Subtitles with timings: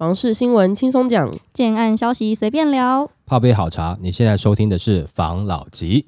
[0.00, 3.10] 房事新闻轻松讲，建案消息随便聊。
[3.26, 6.06] 泡杯好茶，你现在收听的是房老吉。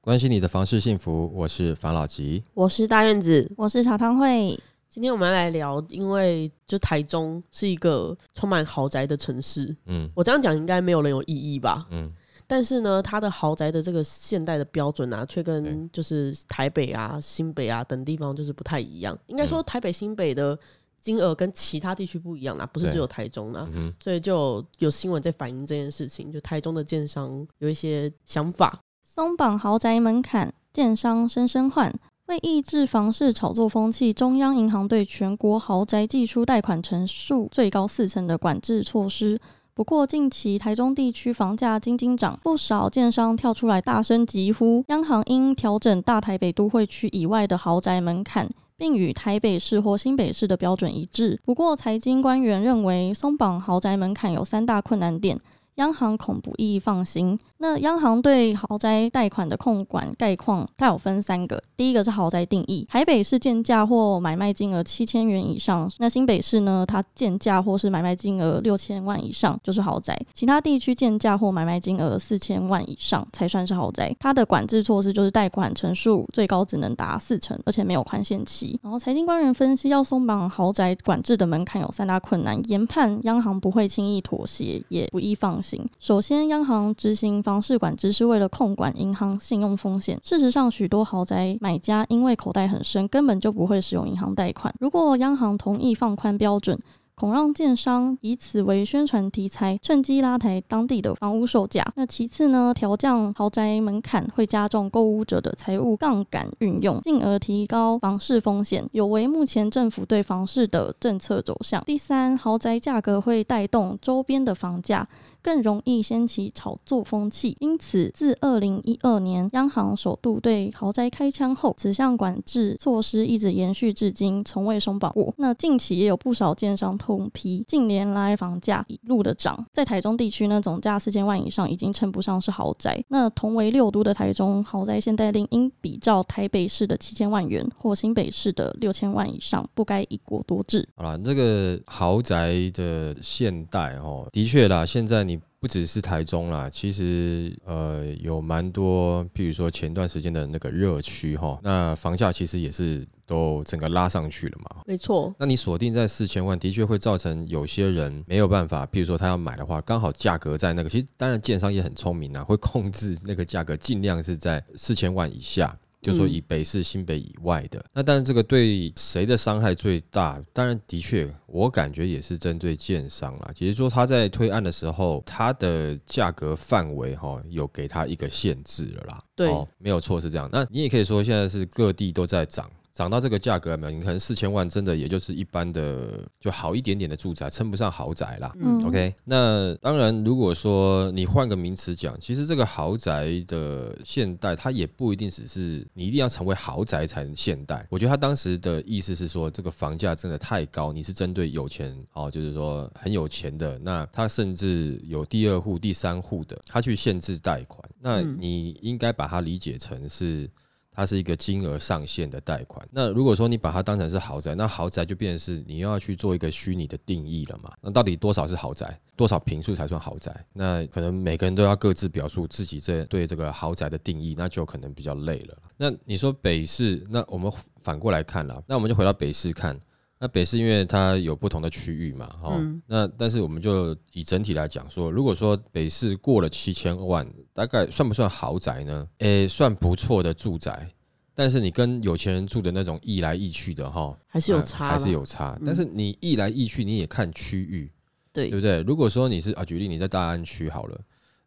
[0.00, 2.42] 关心你的房事幸福，我是房老吉。
[2.54, 3.52] 我是大院子。
[3.54, 4.58] 我是茶汤会，
[4.88, 9.76] 今天我们要来聊，因为就台中是一个充满豪宅的城市。
[9.84, 11.86] 嗯我这样讲应该没有人有异议吧？
[11.90, 12.10] 嗯，
[12.46, 19.18] 但是呢，它的豪宅的这个现代的标准啊，却跟就是台北啊、新北啊等地方就是不太一样。
[19.26, 20.58] 应该说，嗯台北、新北的
[21.00, 23.68] 金额跟其他地区不一样啦，不是只有台中啦。
[23.72, 28.80] 嗯，所以就有有新闻在反映这件事情，就台中的建商有一些想法。
[29.02, 31.94] 松绑豪宅门槛，建商生生换。
[32.26, 39.38] 为抑制房市炒作风气，中央银行对全国豪宅寄出贷款成数最高四成的管制措施。
[39.76, 51.40] 不过，近期台中地区房价斤斤涨，不少建商跳出来大声疾呼，央行应调整大台北都会区以外的豪宅门槛，并与台北市或新北市的标准一致。
[51.44, 55.36] 不过，财经官员认为，松绑豪宅门槛有三大困难点。
[55.76, 57.38] 央行恐不易放心。
[57.58, 61.62] 那央行对豪宅贷款的控管概况，它有分三个。
[61.76, 74.14] 第一个是豪宅定义，台北市建价或买卖金额七千元以上，那新北市呢，它建价或是买卖金额六千万以上就是豪宅，其他地区建价或买卖金额四千万以上才算是豪宅。
[74.20, 78.78] 它的管制措施就是贷款成数最高只能达四成，而且没有宽限期。
[78.82, 85.88] 然后财经官员分析，要松绑豪宅管制的门槛有三大困难，研判央行不会轻易妥协，也不易放行。
[85.98, 90.20] 首先，央行执行房市管制是为了控管银行信用风险。
[90.22, 94.74] 事实上，许多豪宅买家因为口袋很深，根本就不会使用银行贷款。
[94.78, 96.78] 如果央行同意放宽标准，
[97.16, 101.84] 恐让建商以此为宣传题材，趁机拉抬当地的房屋售价。
[101.94, 111.84] 那其次呢，调降豪宅门槛会加重购屋者的财务杠杆运用，进而提高房市风险，有违目前政府对房市的政策走向。
[111.84, 115.06] 第三，豪宅价格会带动周边的房价。
[115.44, 125.34] 更容易掀起炒作风气，因此自二零一二年央行首度对豪宅开枪后，此项管制措施一直延续至今，从未松绑过。
[125.36, 133.04] 那近期也有不少建商痛批，近年来房价一路的涨，在台中地区呢，总价四千万以上已经称不上是豪宅。
[133.08, 140.88] 那同为六都的台中豪宅限贷令，应比照台北市的七千万元或新北市的六千万以上，不该一国多制。
[140.96, 154.82] 好了，这个豪宅的现代哦，的确啦，现在你不只是台中啦，其实呃有蛮多，譬如说前段时间的那个热区哈，那房价其实也是都整个拉上去了嘛。
[154.86, 165.74] 没错，那你锁定在四千万，的确会造成有些人没有办法，譬如说他要买的话，刚好价格在那个，其实当然建商也很聪明啊，会控制那个价格，尽量是在四千万以下。
[166.04, 170.38] 就是说以北市、新北以外的，那但是这个对谁的伤害最大？
[170.52, 173.50] 当然的确，我感觉也是针对建商啦。
[173.56, 179.24] 也就是说他在推案的时候，它的价格范围哈有给他一个限制了啦。
[179.34, 180.46] 对哦，没有错是这样。
[180.52, 182.70] 那你也可以说现在是各地都在涨。
[182.94, 183.98] 涨到这个价格有没有？
[183.98, 188.54] 你可能四千万，真的也就是一般的就好一点点的住宅，称不上豪宅啦。
[188.60, 197.84] 嗯 OK，那当然，如果说你换个名词讲，其实这个豪宅的现代，它也不一定只是你一定要成为豪宅才能现代。
[197.90, 210.48] 我觉得他当时的意思是说，这个房价真的太高，你是针对有钱哦，就是说很有钱的，那他甚至有第二户、第三户的，他去限制贷款，那嗯你应该把它理解成是。
[210.94, 212.86] 它是一个金额上限的贷款。
[212.90, 217.72] 那如果说你把它当成是豪宅，那豪宅就变成是你又要去做一个虚拟的定义了嘛？
[217.80, 218.98] 那到底多少是豪宅？
[219.16, 220.34] 多少平数才算豪宅？
[220.52, 225.56] 那可能每个人都要各自表述自己这对这个豪宅的定义，那就可能比较累了。
[225.76, 229.78] 那你说北市，那我们反过来看了，那我们就回到北市看。
[230.24, 239.06] 那北市因为它有不同的区域嘛，哦，嗯那但是我们就以整体来讲说，如果说北市过了七千万，大概算不算豪宅呢？
[239.18, 240.88] 诶、算不错的住宅，
[241.34, 245.60] 但是你跟有钱人住的那种易来易去的哈，还是有呃差啦，还是有差。
[245.62, 247.92] 但是你易来易去，你也看区域，
[248.32, 248.80] 对对不对？
[248.80, 250.98] 如果说你是啊，举例你在大安区好了，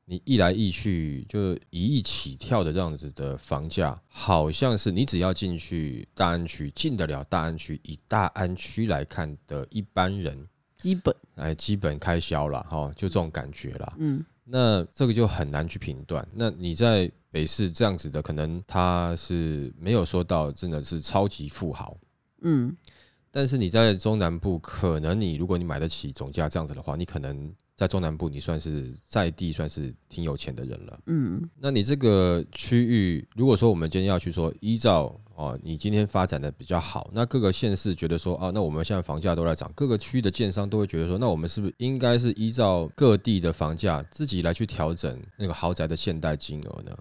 [0.09, 13.93] 你一来一去就一亿起跳的这样子的房价，好像是你只要进去大安区，进得了大安区，以大安区来看的一般人，基本，哎，基本开销了，哈，就这种感觉了。
[13.97, 16.25] 嗯，那这个就很难去评断。
[16.33, 21.97] 那你在北市这样子的，可能他是没有说到真的是超级富豪，
[22.43, 22.73] 嗯，
[23.31, 30.99] 但是你在中南部，可能你如果你买得起总价这样子的话，你可能在中南部你算是在地算是挺有钱的人了。
[31.05, 46.97] 嗯那你这个区域，如果说我们今天要去说依照哦，你今天发展的比较好，那各个县市觉得说啊，那我们现在房价都在涨，各个区域的建商都会觉得说，那我们是不是应该是依照各地的房价自己来去调整那个豪宅的现代金额呢？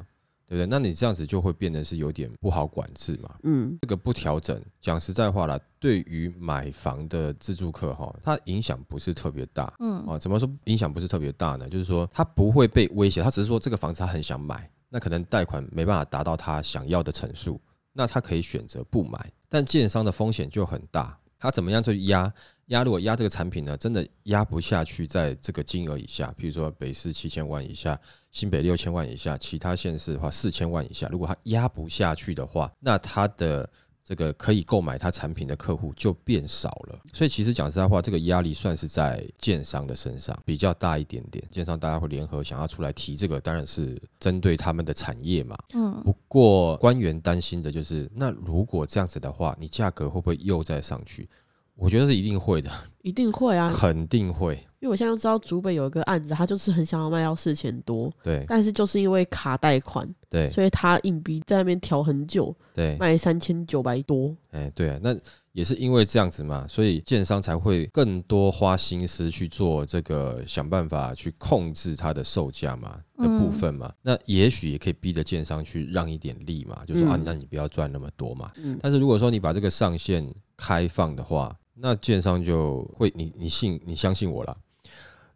[0.48, 0.66] 对不对？
[0.66, 3.34] 那你这样子就会变得是有点不好管制嘛。
[3.42, 9.72] 嗯这个不调整，讲实在话啦，对于买房的自住客哈，它影响不是特别大。
[9.80, 11.68] 嗯啊，怎么说影响不是特别大呢？
[11.68, 17.60] 就是说他不会被威胁，他只是说这个房子他很想买，那可能贷款没办法达到他想要的层数，
[17.92, 19.32] 那他可以选择不买。
[19.48, 22.32] 但建商的风险就很大，他怎么样去压
[22.66, 22.84] 压？
[22.84, 27.98] 如果压这个产品呢，真的压不下去，在这个金额以下，譬如说北市七千万以下，
[28.36, 33.66] 新北六千万以下，其他县市的话四千万以下，如果他压不下去的话，那他的
[34.04, 41.42] 这个可以购买他产品的客户就变少了，所以其实讲实在话，这个压力算是在建商的身上比较大一点点。
[41.50, 45.56] 建商大家会联合想要出来提这个，当然是针对他们的产业嘛。
[45.72, 51.26] 嗯不过官员担心的就是，那如果这样子的话，你价格会不会又再上去？
[51.74, 52.70] 我觉得是一定会的，
[53.06, 54.54] 一定会啊，肯定会。
[54.80, 64.34] 因为我现在知道竹北有一个案子，他就是很想要卖到四千多，对但是就是因为卡贷款，对所以他硬逼在那边调很久，对，卖三千九百多。
[64.50, 65.16] 哎，对啊，那
[65.52, 73.92] 也是因为这样子嘛，所以建商才会更多花心思去做这个，想办法去控制它的售价嘛的部分嘛。
[74.02, 78.50] 那也许也可以逼着建商去让一点利嘛，就说、啊嗯，那你不要赚那么多嘛。
[78.56, 84.56] 嗯但是如果说你把这个上限开放的话，那建商就会，你你信你相信我啦，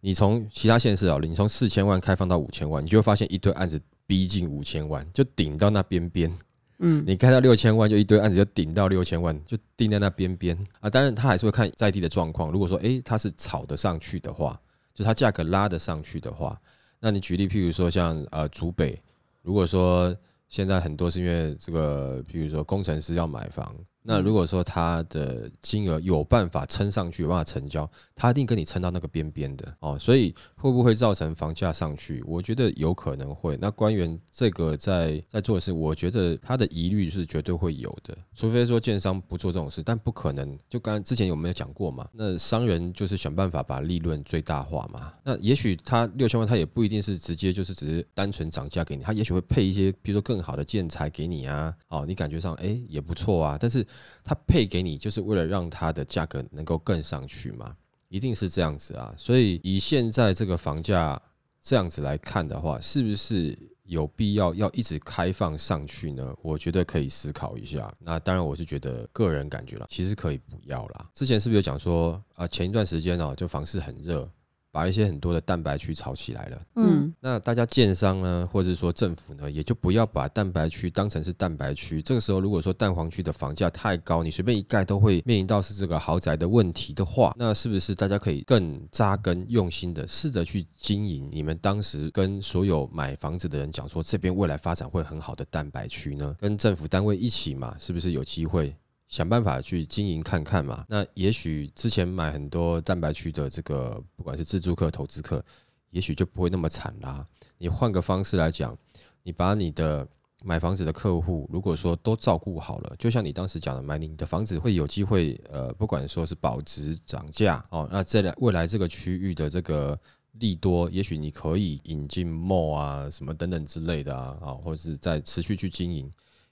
[0.01, 6.35] 你从其他县市啊，你从四千万开放到五千万，你就会发现一堆案子逼近五千万，就顶到那边边。
[6.79, 10.89] 嗯，你开到六千万，就一堆案子就顶到六千万，就定在那边边啊。
[10.89, 12.51] 当然，他还是会看在地的状况。
[12.51, 14.59] 如果说，诶，它是炒得上去的话，
[14.95, 16.59] 就它价格拉得上去的话，
[16.99, 18.99] 那你举例，譬如说像呃竹北，
[19.43, 20.17] 如果说
[20.49, 29.99] 现在很多是因为这个，譬如说工程师要买房，那如果说他的金额有办法撑上去，有办法成交，他一定跟你撑到那个边边的哦。
[29.99, 32.23] 所以会不会造成房价上去？
[32.27, 33.59] 我觉得有可能会。
[33.61, 40.59] 那官员这个在在做的事，我觉得他的疑虑是绝对会有的，除非说建商不做这种事，但不可能。
[40.69, 42.09] 就刚才之前有没有讲过嘛？
[42.13, 45.13] 那商人就是想办法把利润最大化嘛。
[45.23, 53.87] 那也许他六千万，他也不一定是直接就是只是单纯涨价给你，他也许会配一些，比如说更好的建材给你啊，哦，你感觉上哎、也不错啊，但是
[54.23, 57.77] 他配给你就是为了让它的价格能够更上去嘛，
[58.09, 59.15] 一定是这样子啊。
[59.17, 61.21] 所以以现在这个房价
[61.61, 66.35] 这样子来看的话，是不是有必要要一直开放上去呢？
[66.43, 67.93] 我觉得可以思考一下。
[67.99, 71.11] 那当然，我是觉得个人感觉了，其实可以不要啦。
[71.13, 74.31] 之前是不是有讲说啊，前一段时间哦，就房市很热，
[74.73, 76.63] 把一些很多的蛋白区炒起来了。
[76.77, 82.01] 嗯嗯那大家建商呢，或者说政府呢，也就不要把蛋白区当成是蛋白区。
[82.01, 96.37] 这个时候，如果说蛋黄区的房价太高，你随便一盖都会面临到是这个豪宅的问题的话，那是不是大家可以更扎根、用心的试着去经营你们当时跟所有买房子的人讲说，这边未来发展会很好的蛋白区呢？
[96.39, 98.75] 跟政府单位一起嘛，是不是有机会？
[99.11, 100.85] 想办法去经营看看嘛。
[100.89, 105.45] 那也许之前买很多蛋白区的这个，不管是自住客、投资客，
[105.91, 107.27] 也许就不会那么惨啦。
[107.59, 108.75] 你换个方式来讲，
[109.23, 110.07] 你把你的
[110.43, 119.99] 买房子的客户，如果说都照顾好了，就像你当时讲的，买你的房子会有机会，呃，不管说是保值涨价哦，那这来未来这个区域的这个
[120.39, 126.11] 利多，也许你可以引进 mall 啊，什么等等之类的啊，啊，或者是再持续去经营。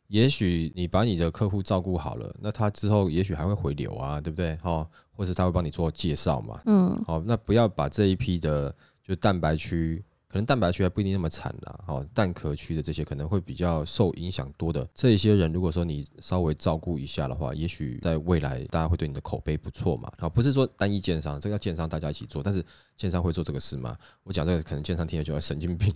[0.08, 4.58] 也许你把你的客户照顾好了，那他之后也许还会回流啊，对不对？
[4.62, 6.60] 哦，或是他会帮你做介绍嘛。
[6.64, 8.74] 嗯好，那不要把这一批的
[9.04, 11.80] 就蛋白区，可能蛋白区还不一定那么惨啦。
[11.86, 20.12] 哦，蛋壳区的这些可能会比较受影响多的这一些人，如果说你稍微照顾一下的话，也许在未来大家会对你的口碑不错嘛。
[20.18, 22.62] 啊，不是说单一建商，这个要建商大家一起做，但是
[22.96, 23.96] 建商会做这个事吗？
[24.22, 25.94] 我讲这个可能建商听了就要神经病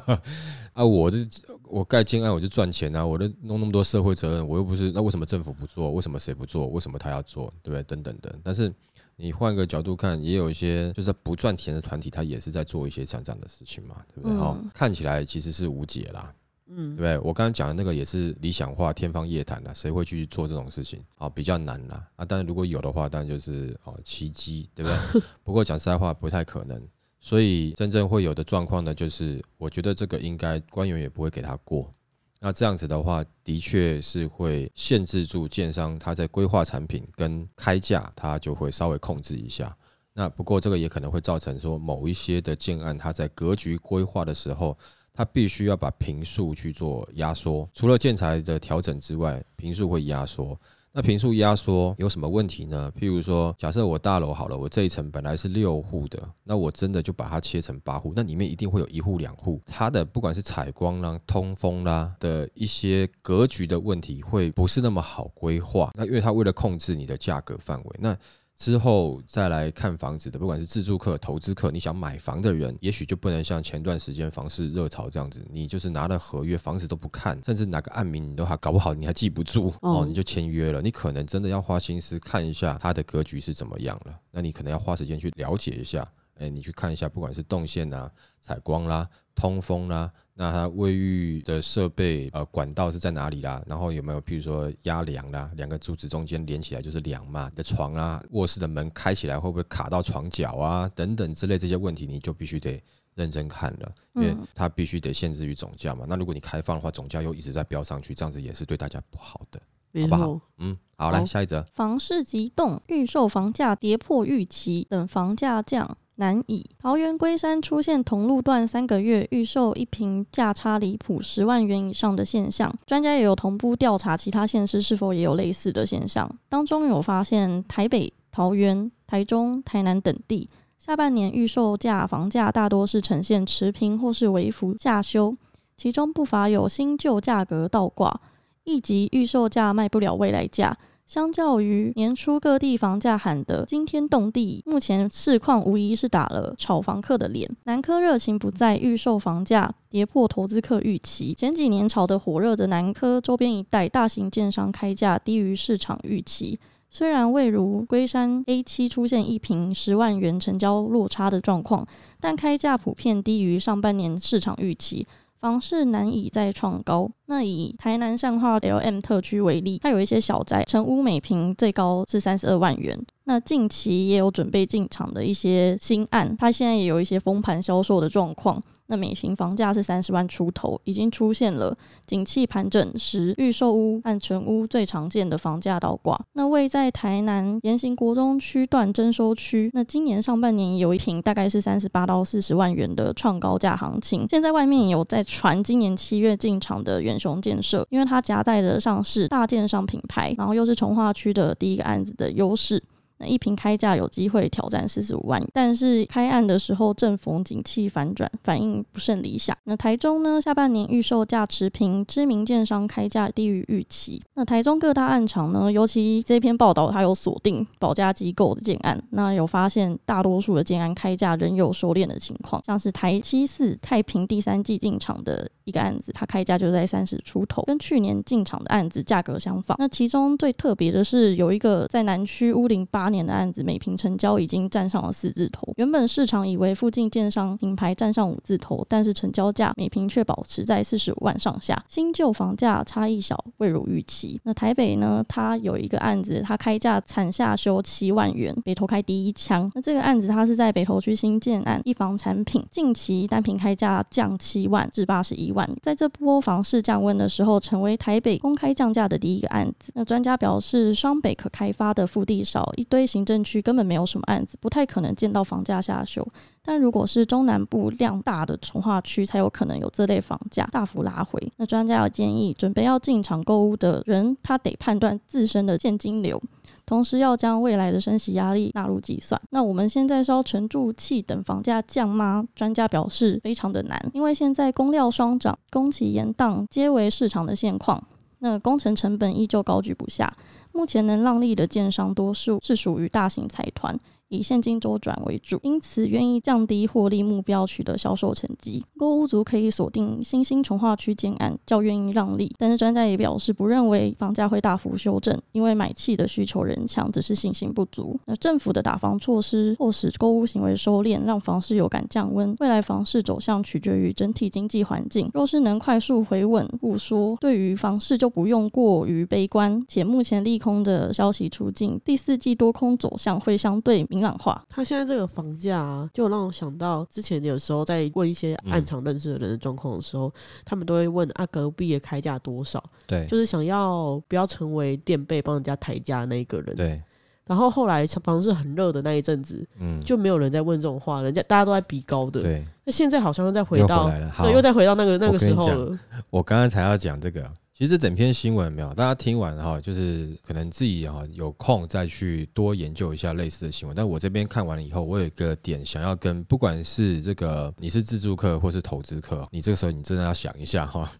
[0.72, 0.82] 啊！
[0.84, 1.18] 我这
[1.64, 5.92] 我盖建案我就赚钱啊，我都弄那么多社会责任，我又不是那为什么政府不做？
[5.92, 6.66] 为什么谁不做？
[6.68, 7.52] 为什么他要做？
[7.62, 7.82] 对不对？
[7.82, 8.72] 等等等，但是。
[9.16, 14.36] 你换个角度看，也有一些就是不赚钱的团体，他也是在做一些像这样的事情嘛，对不对？
[14.36, 16.34] 嗯哦，看起来其实是无解啦，
[16.68, 17.18] 嗯对嗯不对？
[17.20, 21.02] 我刚刚讲的那个也是理想化、天方夜谭啦，谁会去做这种事情？
[21.16, 22.06] 哦，比较难啦。
[22.16, 25.22] 啊，但是如果有的话，当然就是哦奇迹，对不对？
[25.42, 26.80] 不过讲实在话，不太可能。
[27.18, 31.90] 所以真正会有的状况呢，就是我觉得这个应该官员也不会给他过。
[32.38, 39.74] 那这样子的话，的确是会限制住建商他在规划产品跟开价，他就会稍微控制一下。
[40.12, 44.76] 那不过这个也可能会造成说某一些的建案，它在格局规划的时候，
[45.12, 47.68] 它必须要把平数去做压缩。
[47.74, 50.58] 除了建材的调整之外，平数会压缩。
[50.96, 52.90] 那平数压缩有什么问题呢？
[52.98, 65.90] 譬如说，假设我大楼好了，我这一层本来是六户的，那我真的就把它切成八户，那里面一定会有一户两户，它的不管是采光啦、通风啦的一些格局的问题，会不是那么好规划。
[65.94, 68.16] 那因为它为了控制你的价格范围，那
[68.56, 80.80] 之后再来看房子的，不管是自住客、投资客，你想买房的人，也许就不能像前段时间房市热潮这样子，你就是拿了合约，房子都不看，甚至哪个案名你都还搞不好，你还记不住哦，你就签约了。
[80.80, 86.06] 你可能真的要花心思看一下它的格局是怎么样了，那你可能要花时间去了解一下。
[86.38, 88.10] 哎，你去看一下，不管是动线啊、
[88.40, 90.10] 采光啦、通风啦。
[90.38, 93.62] 那它卫浴的设备呃管道是在哪里啦？
[93.66, 95.50] 然后有没有譬如说压梁啦？
[95.56, 97.48] 两个柱子中间连起来就是梁嘛？
[97.54, 100.86] 的床啊，卧室的门开起来会不会卡到床脚啊？
[100.94, 102.78] 等等之类这些问题，你就必须得
[103.14, 106.04] 认真看了，因为它必须得限制于总价嘛。
[106.06, 109.58] 那如果你开放的话，总价又一直在飙上去，这样子也是对大家不好的，
[110.02, 110.40] 好不好？
[110.58, 115.96] 嗯，好，来下一则，房市急动，预售房价跌破预期，等房价降。
[116.16, 116.64] 难以。
[116.78, 126.30] 桃园龟山出现同路段三个月预售一平价差离谱十万元以上的现象，专家也有同步调查其他县市是否也有类似的现象。
[126.48, 135.36] 当中有发现台北、桃园、台中、台南等地下半年预售价房价大多是呈现持平或是微幅下修，
[135.76, 138.20] 其中不乏有新旧价格倒挂，
[138.64, 140.76] 一级预售价卖不了未来价。
[141.06, 147.48] 相较于年初各地房价喊得惊天动地，目前市况无疑是打了炒房客的脸。
[147.62, 151.32] 南科热情不再，预售房价跌破投资客预期。
[151.32, 156.58] 前几年炒得火热的南科周边一带大型建商开价低于市场预期，
[156.90, 161.86] 虽然未如龟山 A 七出现一平十万元成交落差的状况，
[162.20, 165.06] 但开价普遍低于上半年市场预期。
[165.40, 167.10] 房市难以再创高。
[167.26, 172.98] 那以台南善化 LM 特区为例，它有一些小宅，成屋每平最高是三十二万元。
[173.24, 178.62] 那近期也有准备进场的一些新案，它现在也有一些封盘销售的状况。
[178.88, 181.76] 那每平房价是三十万出头，已经出现了
[182.06, 186.20] 景气盘整时预售屋和成屋最常见的房价倒挂。
[186.34, 194.26] 那位在台南延行国中区段征收区，那今年上半年有一平大概是三十八到四十万元的创高价行情。
[194.28, 202.82] 现在外面有在传今年七月进场的远雄建设，因为它夹带的上市大建商品牌，然后又是从化区的第一个案子的优势。
[203.18, 209.56] 那一瓶开价有机会挑战四十五万，但是开案的时候正逢景气反转，反应不甚理想。
[209.64, 210.38] 那台中呢？
[210.40, 214.22] 下半年预售价持平，知名建商开价低于预期。
[214.34, 215.72] 那台中各大案场呢？
[215.72, 229.74] 尤其这篇报道，它有锁定保价机构的建案，那有发现大多数的建案开价仍有收敛的情况，像是台七四太平第三季进场的一个案子，它开价就在三十出头，跟去年进场的案子价格相仿。
[229.80, 233.05] 那其中最特别的是，有一个在南区乌林八。
[233.06, 235.72] 八年的案子，每平成交已经站上了四字头。
[235.76, 241.80] 原本市场以为附近建商品牌站上五字头，但是成交价每平却保持在四十五万上下。
[241.86, 244.40] 新旧房价差异小，未如预期。
[244.42, 245.24] 那台北呢？
[245.28, 249.70] 它有一个案子，它开价惨下修七万元，北投开第一枪。
[249.76, 255.64] 那这个案子它是在北投区新建案，一房产品，近期单品开价降七万至八十一万。
[255.80, 259.92] 在这波房市降温的时候，成为台北公开降价的第一个案子。
[259.94, 262.84] 那专家表示，双北可开发的腹地少，一。
[262.96, 266.26] 非行政区根本没有什么案子，不太可能见到房价下修。
[266.62, 271.52] 但如果是中南部量大的从化区，才有可能有这类房价大幅拉回。
[271.58, 276.42] 那专家要建议，准备要进场购物的人，他得判断自身的现金流，
[276.86, 279.38] 同时要将未来的升息压力纳入计算。
[279.50, 282.48] 那我们现在是要沉住气等房价降吗？
[282.54, 288.02] 专家表示非常的难，因为现在供料双涨、供给延宕皆为市场的现况。
[288.40, 290.30] 那工程成本依旧高居不下，
[290.76, 293.98] 目前能让利的建商多数是属于大型财团。
[294.28, 298.84] 以现金周转为主，因此愿意降低获利目标，取得销售成绩。
[298.98, 302.52] 购屋族可以锁定新兴从化区建案，较愿意让利。
[302.58, 308.18] 但是专家也表示，不认为房价会大幅修正，因为买气的需求仍强，只是信心不足。
[308.24, 312.52] 那政府的打房措施或使购物行为收敛，让房市有感降温。
[312.58, 315.30] 未来房市走向取决于整体经济环境。
[315.34, 319.80] 若是能快速回稳，不说对于房市就不用过于悲观。
[319.86, 324.04] 且目前利空的消息出境，第四季多空走向会相对。
[324.16, 330.32] 明朗化，他现在这个房价啊，就让我想到之前有时候在问一些暗场认识的人的状况的时候，
[330.64, 332.82] 他们都会问啊，隔壁的开价多少？
[333.06, 336.74] 对，就是想要不要成为垫背帮人家抬价那一个人。
[336.74, 337.02] 对，
[337.44, 342.40] 然后后来房市很热的那一阵子，嗯，就没有人在问这种话，人家大家都在比高的。
[342.40, 344.10] 对，那现在好像又再回到
[344.42, 345.98] 对，，又再回到那个那个时候了。
[346.30, 353.94] 我刚刚才要讲这个，其实整篇新闻没有，大家听完哈，就是可能自己哈有空再去多研究一下类似的新闻。
[353.94, 361.12] 但我这边看完了以后，我有一个点想要跟，不管是这个你是自助客或是投资客，你这个时候你真的要想一下哈。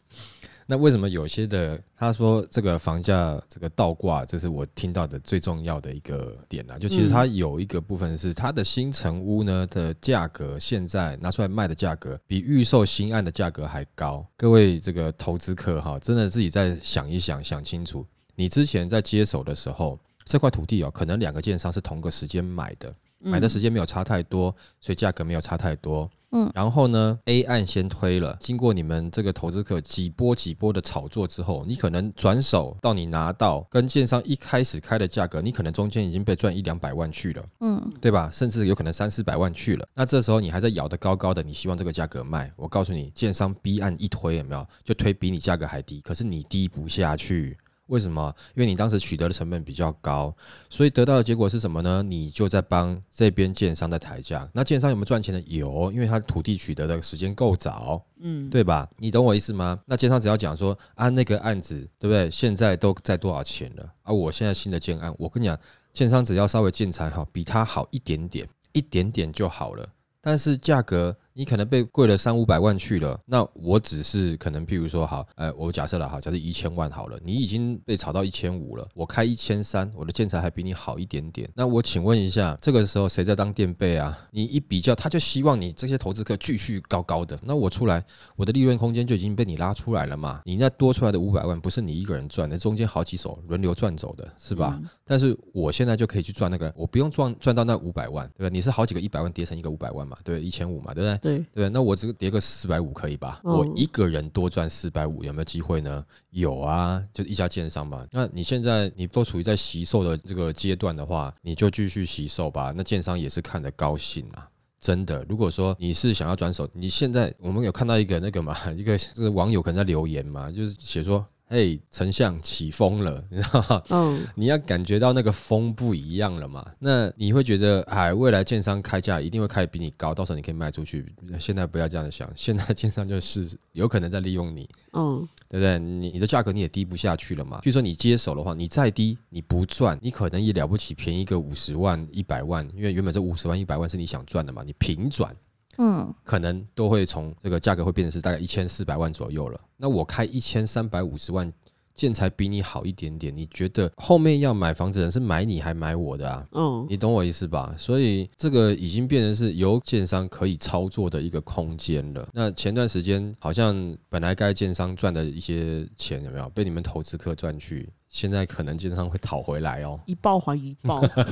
[0.69, 6.77] 那为什么有些的他说这个房价这个倒挂，这是我听到的最重要的一个点啊？
[6.77, 14.27] 就其实它有一个部分是它的新城屋呢的价格，现在拿出来卖的价格比预售新案的价格还高。
[14.37, 18.05] 各位这个投资客哈，真的自己再想一想，想清楚，
[18.35, 26.11] 你之前在接手的时候，这块土地哦，可能两个建商是同个时间买的，买的时间没有差太多，所以价格没有差太多。
[26.33, 37.45] 嗯然后呢，A 案先推了，经过你们这个投资客几波几波的炒作之后，你可能转手到你拿到跟建商一开始开的价格，你可能中间已经被赚一两百万去了。
[37.61, 38.29] 嗯对吧？
[38.33, 39.87] 甚至有可能三四百万去了。
[39.95, 42.53] 那这时候你还在咬得高高的，你希望这个价格卖？
[42.57, 47.57] 我告诉你，建商 B 案一推有没有，就推比你价格还低，可是你低不下去。
[47.87, 48.35] 为什么？
[48.55, 50.35] 因为你当时取得的成本比较高，
[50.69, 52.03] 所以得到的结果是什么呢？
[52.03, 54.49] 你就在帮这边建商在抬价。
[54.53, 55.41] 那建商有没有赚钱的？
[55.43, 58.89] 有，因为他土地取得的时间够早，嗯，对吧？
[58.99, 59.79] 你懂我意思吗？
[59.87, 62.31] 那建商只要讲说啊，那个案子对不对？
[62.31, 63.93] 现在都在多少钱了？
[64.03, 65.59] 啊，我现在新的建案，我跟你讲，
[65.93, 69.89] 建商只要稍微建材好，比他好一点点，一点点就好了。
[70.21, 81.47] 但是价格你可能被贵了三五百万去了，那我只是可能譬如说好，呃，我假设了好，假设一千万好了，你已经被炒到一千五了，我开一千三，我的建材还比你好一点点。
[81.55, 84.19] 那我请问一下，这个时候谁在当垫背啊？
[84.31, 88.03] 你一比较，他就希望你这些投资客继续高高的，那我出来，
[88.35, 90.41] 我的利润空间就已经被你拉出来了嘛。
[90.47, 94.81] 你那多出来的五百万不是你一个人赚的，中间好几手轮流赚走的，是吧？
[95.05, 98.51] 但是我现在就可以去赚那个，我不用赚赚到那五百万，对吧？
[98.51, 100.43] 你是好几个一百万叠成一个五百万嘛，对？
[100.43, 101.26] 一千五嘛，对不对？
[101.27, 101.69] 对，对？
[101.69, 103.41] 那我这个叠个四百五可以吧？
[103.45, 106.05] 哦我一个人多赚四百五，有没有机会呢？
[106.31, 108.07] 有啊，就一家建商嘛。
[108.13, 112.73] 那你现在你都处于在惜售的这个阶段的话，你就继续惜售吧。
[112.77, 114.49] 那建商也是看得高兴啊。
[114.79, 123.83] 真的，如果说你是想要转手，你现在我们有看到一个那个嘛， 一个是网友可能在留言嘛，就是写说，嘿，丞相起风了， 你知道吗？
[123.91, 126.67] 嗯，你要感觉到那个风不一样了嘛？
[126.81, 131.07] 那你会觉得，哎，未来建商开价一定会开得比你高，到时候你可以卖出去。
[131.39, 135.79] 现在不要这样想，现在建商就是有可能在利用你，嗯，对不对？
[135.79, 137.61] 你你的价格你也低不下去了嘛。
[137.63, 145.33] 据说你接手的话，你再低你不赚，你可能也了不起便宜个五十万、一百万，因为原本这五十万、一百万是你想赚的嘛，你平转。
[145.79, 149.61] 嗯可能都会从这个价格会变成是大概一千四百万左右了。
[149.77, 151.53] 那我开一千三百五十万，
[151.95, 156.47] 建材比你好一点点，你觉得后面要买房子的人是买你还买我的啊？
[156.53, 157.75] 嗯，你懂我意思吧？
[157.79, 162.29] 所以这个已经变成是由建商可以操作的一个空间了。
[162.33, 167.89] 那前段时间好像本来该建商赚的一些钱有没有被你们投资客赚去？
[168.17, 170.01] 现在可能经常会讨回来哦。
[170.07, 171.03] 一报还一报，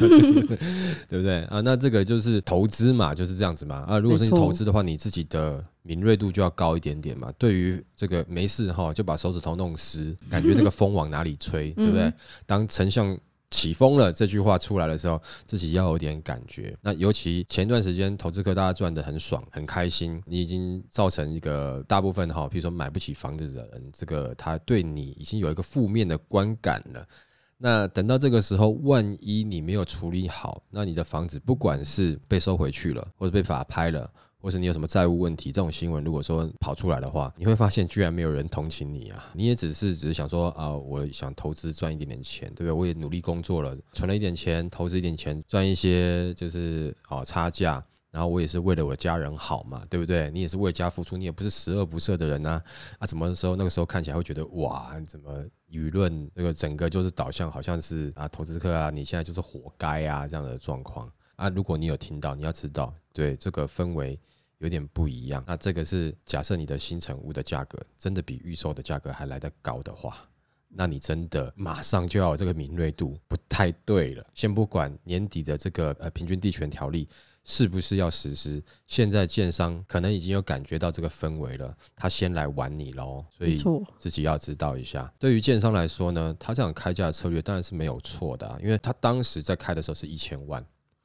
[1.09, 1.63] 对不对啊？
[1.63, 3.99] 那这个就是投资嘛，就是这样子嘛啊。
[3.99, 7.33] 如果是你投资的话，你自己的敏锐度就要高一点点嘛。
[7.39, 12.15] 对于这个没事哈，就把手指头弄湿，感觉那个 风往哪里吹，对不对嗯？
[12.45, 13.19] 当丞相
[13.55, 16.77] 起风了这句话出来的时候，自己要有点感觉。
[16.83, 27.07] 那尤其前段时间投资客大家赚的很爽，很开心，你已经造成一个大部分哈，比如说买不起房子的人，这个他对你已经有一个负面的观感了。
[27.57, 34.11] 那等到这个时候，万一你没有处理好，那你的房子不管是被收回去了，或者被法拍了，
[34.45, 39.25] 或是你有什么债务问题，这种新闻如果说跑出来的话，你会发现居然没有人同情你啊！
[39.33, 42.71] 你也只是只是想说啊，我想投资赚一点点钱，对不对？
[42.71, 47.83] 我也努力工作了，存了一点钱，投资一点钱，赚一些就是哦差价。
[48.11, 50.31] 然后我也是为了我的家人好嘛，对不对？
[50.31, 52.63] 你也是为家付出，你也不是十恶不赦的人呐、
[52.99, 53.07] 啊。
[53.07, 61.49] 怎么时候那个时候看起来会觉得哇，怎么舆论这个整个就是导向好像是啊投资客啊，你现在就是活该啊这样的状况啊。
[61.49, 64.21] 如果你有听到，你要知道，对这个氛围
[64.59, 65.43] 有点不一样。
[65.47, 70.29] 那这个是假设你的新成屋的价格真的比预售的价格还来得高的话。
[70.77, 74.27] 那你真的马上就要有这个敏锐度，不太对了。
[74.35, 77.09] 先不管年底的这个呃平均地权条例
[77.45, 83.57] 是不是要实施，现在建商可能已经有感觉到这个氛围了，他先来玩你喽，所以，
[83.99, 85.13] 自己要知道一下。
[85.17, 90.65] 对于建商来说呢，他这样开价的策略当然是没有错的、啊，因为他当时在开的时候是一千万。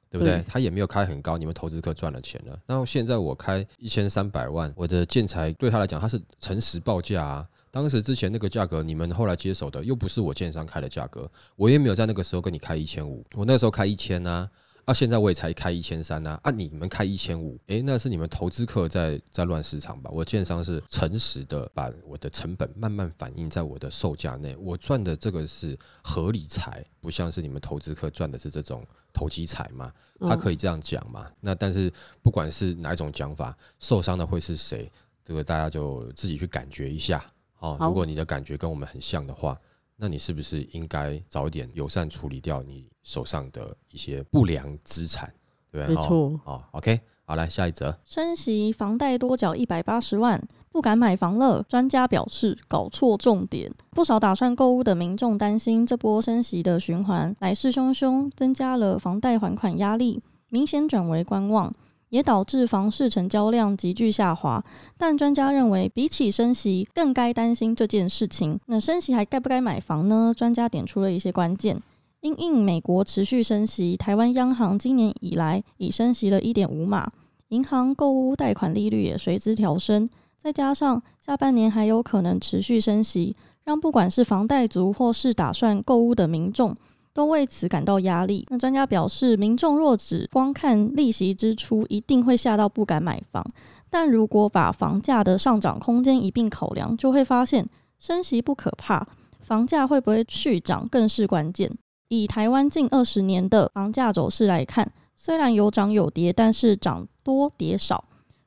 [0.09, 0.45] 对不对对？
[0.47, 2.59] 他也没有开很高，你们投资客赚了钱了。
[2.65, 14.49] 然后现在我开一千三百万，我的建材对他来讲，他是诚实报价啊，当时之前那个价格，你们后来接手的又不是我建商开的价格，我也没有在那个时候跟你开一千五，我那时候开一千啊。
[14.89, 20.09] 啊，现在我也才开一千三呐，啊，你们开一千五，诶，那是你们投资客在在乱市场吧？
[20.11, 29.93] 我建商是诚实的，把我的成本慢慢反映在我的售价内，我赚的这个是合理财，不像是你们投资客赚的是这种投机财嘛？
[30.21, 31.31] 他可以这样讲嘛？
[31.39, 34.91] 那但是不管是哪一种讲法，受伤的会是谁？
[35.23, 37.23] 这个大家就自己去感觉一下
[37.59, 37.77] 哦。
[37.79, 39.55] 如果你的感觉跟我们很像的话。
[40.01, 45.33] 那你是不是应该早一点友善处理掉你手上的一些不良资产？
[45.71, 46.39] 对没错。
[46.45, 47.97] 哦，OK，好，来下一则。
[48.03, 51.63] 升息，房贷多缴一百八十万，不敢买房了。
[51.69, 61.73] 专家表示搞错重点，不少打算购物的民众担心这波升息的循环来势汹汹，增加了房贷还款压力，明显转为观望。
[62.09, 64.65] 也导致房市成交量急剧下滑，
[64.97, 68.59] 但专家认为，比起升息，更该担心这件事情。
[68.65, 70.33] 那升息还该不该买房呢？
[70.35, 71.79] 专家点出了一些关键：
[72.21, 77.11] 因应美国持续升息，台湾央行今年以来已升息了一点五码，
[77.49, 86.75] 银行购屋贷款利率也随之调升，再加上下半年还有可能持续升息，让不管是房贷族或是打算购屋的民众。
[87.11, 88.45] 都为此感到压力。
[88.49, 93.43] 那专家表示，民众若只光看利息支出，一定会吓到不敢买房。
[93.89, 99.05] 但如果把房价的上涨空间一并考量，就会发现升息不可怕，
[99.41, 101.69] 房价会不会续涨更是关键。
[102.09, 108.03] 以台湾近二十年的房价走势来看，虽然有涨有跌，但是涨多跌少。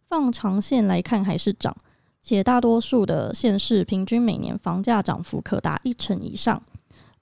[0.08, 1.74] 放长线来看，还是涨，
[2.20, 6.62] 且大多数的县市平均每年房价涨幅可达一成以上。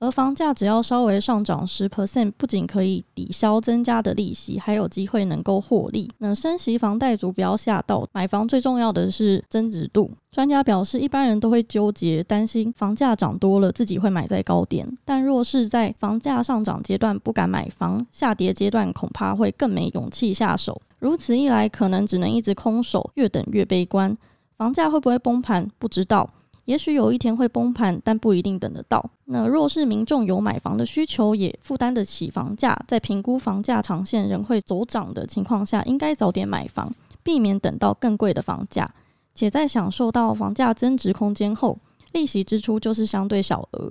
[0.01, 6.11] 而房价只要稍微上涨十 percent，不仅可以抵消增加的利息，还有机会能够获利。
[6.17, 10.11] 那升息房贷族不要吓到，买房最重要的是增值度。
[10.33, 20.81] 专家表示，一般人都会纠结，担心房价涨多了自己会买在高点，但若是在房价上涨阶段不敢买房，下跌阶段恐怕会更没勇气下手。
[20.99, 24.17] 如此一来，可能只能一直空手，越等越悲观。
[24.57, 25.69] 房价会不会崩盘？
[25.79, 26.31] 不知道。
[26.71, 29.05] 也许有一天会崩盘，但不一定等得到。
[29.25, 38.89] 那若是民众有买房的需求，也负担得起房价，在评估房价长线仍会走涨的情况下，应该早点买房，避免等到更贵的房价。
[39.35, 41.77] 且在享受到房价增值空间后，
[42.13, 43.91] 利息支出就是相对小额。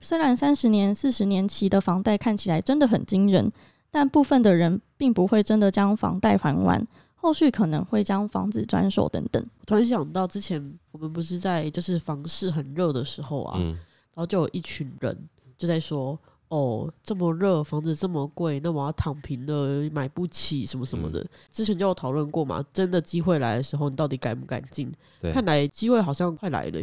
[0.00, 3.50] 虽然三十年、四十年期的房贷看起来真的很惊人，
[3.90, 6.86] 但部分的人并不会真的将房贷还完。
[7.20, 9.44] 后续可能会将房子转手等等。
[9.66, 15.16] 突然想到，之前我们不是在就是房市很热的时候啊，然后就有一群人
[15.58, 24.90] 就在说：“哦，这么热，房子这么贵，那我要躺平了，买不起什么什么的。”之前就有讨论过嘛，真的机会来的时候，你到底敢不敢进？
[25.20, 26.80] 看来机会好像快来了。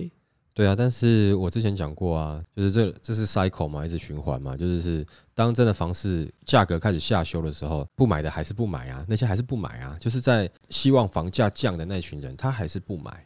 [0.58, 13.24] 对啊，但是我之前讲过啊，就是这这是 cycle 嘛，一直循环嘛，就是是当真的房市价格开始下修的时候，不买的还是不买啊，那些还是不买啊，就是在希望房价降的那群人，他还是不买。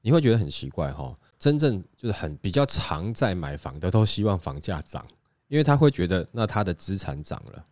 [0.00, 5.06] 你会觉得很奇怪哈，真正就是很比较常在买房的，都希望房价涨，
[5.48, 7.62] 因为他会觉得那他的资产涨了。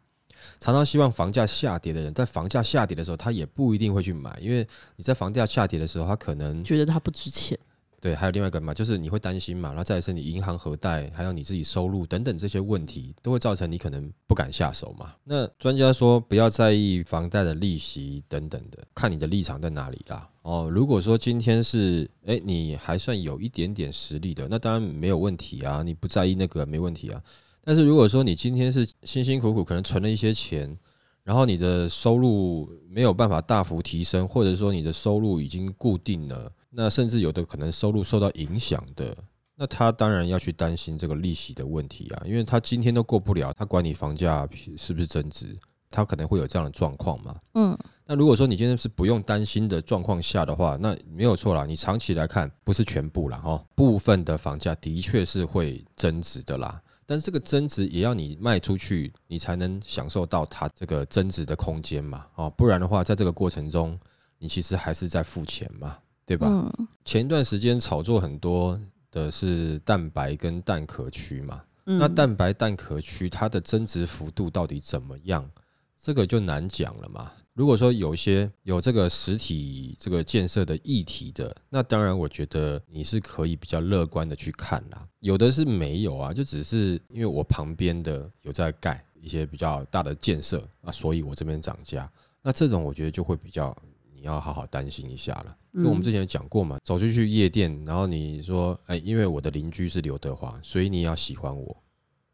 [0.61, 7.59] 常常希望房价下跌的人，在房价下跌的时候，他也不一定会去买，因为你在房价下跌的时候，他可能觉得它不值钱。
[8.01, 15.15] 对，还有另外一个嘛，就是你会担心嘛，然后再是你银行核贷，还有你自己收入等等这些问题，都会造成你可能不敢下手嘛。
[15.23, 20.27] 那专家说不要在意房贷的利息等等的，看你的立场在哪里啦。
[20.41, 27.23] 哦，如果说今天是哎你还算有一点点实力的，那当然没有问题啊，你不在意那个没问题啊。
[27.63, 30.75] 但是如果说你今天是辛辛苦苦可能存了一些钱，
[31.23, 36.51] 然后你的收入没有办法大幅提升，或者说你的收入已经固定了。
[36.71, 39.17] 那甚至有的可能收入受到影响的，
[39.57, 45.59] 那他当然要去担心这个利息的问题啊，因为他今天都过不了，他管你房价是不是增值，
[45.91, 47.37] 他可能会有这样的状况嘛。
[47.55, 63.99] 嗯，那如果说你今天是不用担心的状况下的话，那没有错啦，你长期来看不是全部啦，哈，部分的房价的确是会增值的啦，但是这个增值也要你卖出去，你才能享受到它这个增值的空间嘛，哦，不然的话，在这个过程中，
[64.39, 65.99] 你其实还是在付钱嘛。
[66.31, 66.73] 对吧？
[67.05, 75.51] 前一段时间炒作很多的是蛋白跟蛋壳区嘛，那蛋白蛋壳区它的增值幅度到底怎么样？
[75.99, 77.33] 这个就难讲了嘛。
[77.53, 85.05] 如果说有一些有这个实体这个建设的议题的，那当然我觉得你是可以比较乐观的去看啦。
[85.19, 92.09] 有的是没有啊，就只是因为我旁边的有在盖一些比较大的建设啊，所以我这边涨价。
[92.41, 93.77] 那这种我觉得就会比较。
[94.21, 95.57] 你要好好担心一下了。
[95.73, 101.75] 因为我们之前讲过嘛，走出去夜店，然后你说，哎，因为我的邻居是刘德华，所以你要喜欢我，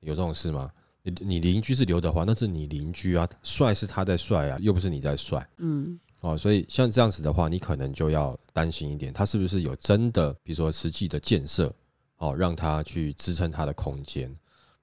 [0.01, 0.69] 有这种事吗？
[1.03, 5.49] 你你邻居是刘德华，那是你邻居啊，帅是他在帅啊，又不是你在帅。
[5.59, 11.73] 嗯，哦，所以像这样子的话，你可能就要担心一点，他是不是有真的，比如说实际的建设，
[12.17, 14.35] 哦，让他去支撑他的空间。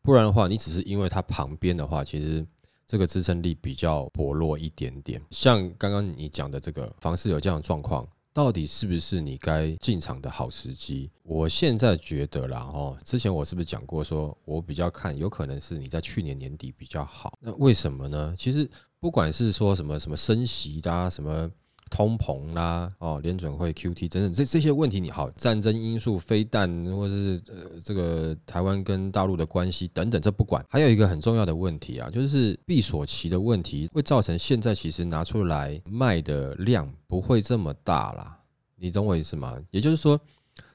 [0.01, 2.45] 不然的话，你只是因为他旁边的话，其实。
[2.87, 11.09] 这个支撑力比较薄弱一点点，像刚刚你讲的这个房市有这样的状况，到底是不是你该进场的好时机？
[11.23, 17.37] 我现在觉得啦，哦，之前我是不是讲过，说我比较看有可能是你在去年年底比较好？
[17.41, 18.35] 那为什么呢？
[18.37, 18.69] 其实
[18.99, 21.49] 不管是说什么什么升息的什么。
[21.93, 30.65] 通膨啦，哦，联准会 Q T 等等，这这些问题你好，战争因素、飞弹，或者是呃这个台湾跟大陆的关系等等，这不管。
[30.67, 38.39] 还有一个很重要的问题啊，就是闭锁期的问题，会造成现在其实拿出来卖的量不会这么大啦。
[38.75, 39.55] 你懂我意思吗？
[39.69, 40.19] 也就是说，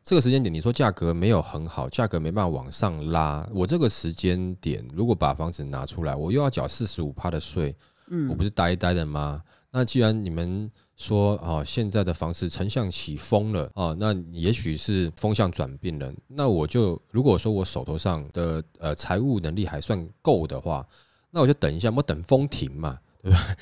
[0.04, 7.74] 这个时间点你说价格没有很好，价格没办法往上拉，我这个时间点如果把房子拿出来，我又要缴四十五趴的税，
[8.08, 9.42] 嗯，我不是呆呆的吗？
[9.70, 16.12] 那既然你们说啊，现在的房市成像起风了啊，那也许是风向转变了。
[16.26, 20.86] 那我就如果说我手头上的呃财务能力还算够的话，
[21.30, 23.56] 那我就等一下，我等风停嘛，对吧？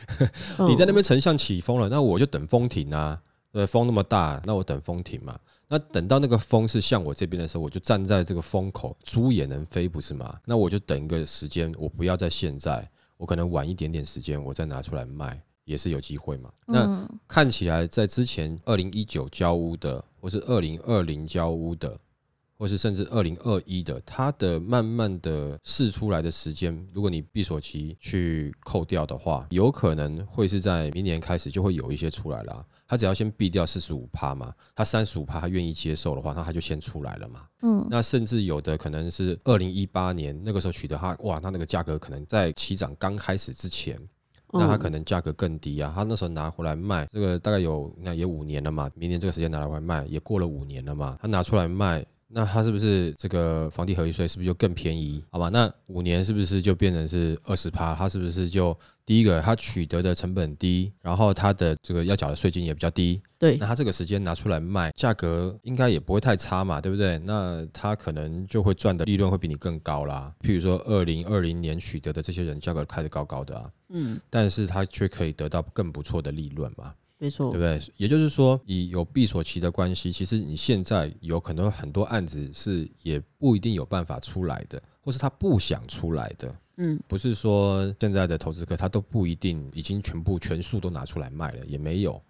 [0.66, 3.22] 你在那边成像起风了，那我就等风停啊。
[3.53, 5.38] 对，风那么大，那我等风停嘛。
[5.66, 10.38] 那等到那个风是向我这边的时候，我就站在这个风口，猪也能飞，不是吗？
[10.44, 15.42] 那我就等一个时间，我不要在现在，我可能晚一点点时间，我再拿出来卖。
[15.67, 16.51] 也是有机会嘛？
[16.65, 21.99] 那看起来在之前二零一九交屋的，或是二零二零交屋的，
[22.57, 32.65] 或是甚至二零二一的，它的慢慢的试出来的时间，如果你闭锁期去扣掉的话，有可能会是在明年开始就会有一些出来了。
[32.89, 37.45] 他只要先避掉四十五趴嘛，他三十五趴他愿意接受的话，那他就先出来了嘛。
[37.63, 44.01] 嗯，那甚至有的可能是二零一八年那个时候取得他，哇，他那个价格可能在起涨刚开始之前。
[44.53, 55.23] 那它可能价格更低啊，他那时候拿回来卖，这个大概有那也五年了嘛，明年这个时间拿来卖，也过了五年了嘛，他拿出来卖，那他是不是这个房地合一税是不是就更便宜？
[55.31, 57.95] 好吧，那五年是不是就变成是二十趴？
[57.95, 58.77] 他是不是就？
[59.07, 67.17] 第一个，他取得的成本低，然后他的这个要缴的税金也比较低，对，那他这个时间拿出来卖，价格应该也不会太差嘛，对不对？
[67.19, 70.35] 那他可能就会赚的利润会比你更高啦。
[70.41, 77.81] 譬如说，二零二零年取得的这些人，价格开的高高的啊，嗯，但是他却可以得到更不错的利润嘛，没错，对不对？
[77.97, 86.55] 也就是说，以有闭锁期的关系，其实你现在有可能很多案子是也不一定有办法出来的，或是他不想出来的。
[86.77, 92.21] 嗯，不是说现在的投资客他都不一定已经全部全数都拿出来卖了，也没有。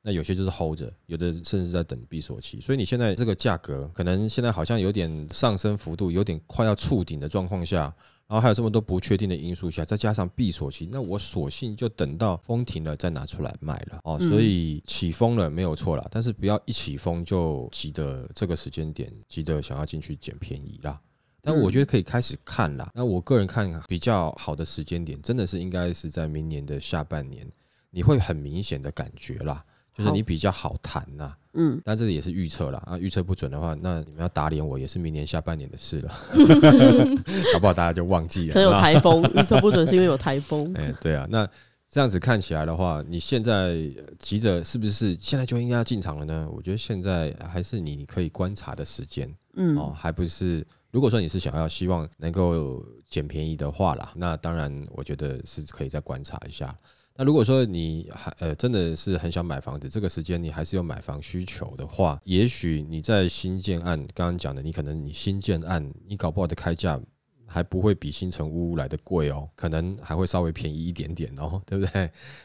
[0.00, 2.60] 那有些就是 hold 着，有的甚至在等闭锁期。
[2.60, 7.92] 所以你现在这个价格可能现在好像有点上升幅度，有点快要触顶的状况下，
[8.28, 14.18] 然后还有这么多不确定的因素下，再加上闭锁期，那我索性就等到风停了再拿出来卖了哦。
[14.18, 21.00] 所以起风了没有错啦，但是不要一起风就急着这个时间点急着想要进去捡便宜啦。
[21.40, 22.90] 但我觉得可以开始看啦。
[22.92, 27.48] 那我个人看比较好的时间点，真的是应该是在明年的下半年，
[27.90, 31.32] 你会很明显的感觉啦，就是你比较好谈呐。
[31.56, 32.82] 嗯，但这个也是预测啦。
[32.86, 36.08] 啊，预测不准的话，那你们要打脸我也是明年下半年的事了，
[37.52, 37.72] 好不好？
[37.72, 38.52] 大家就忘记了。
[38.54, 40.72] 可能有台风， 预测不准是因为有台风。
[40.74, 41.48] 哎，对啊，那
[41.88, 43.76] 这样子看起来的话，你现在
[44.18, 46.48] 急着是不是现在就应该要进场了呢？
[46.52, 49.32] 我觉得现在还是你可以观察的时间。
[49.54, 50.66] 嗯，哦，还不是。
[50.92, 56.74] 如果说你是想要希望能够捡便宜的话啦，那当然我觉得是可以再观察一下。
[57.16, 67.00] 那如果说你还呃真的是很想买房子，这个时间你还是有买房需求的话，也许你在新建案刚刚讲的，你可能你新建案你搞不好的开价
[67.46, 72.02] 还不会比新城屋来的贵哦，可能还会稍微便宜一点点哦， 对不对？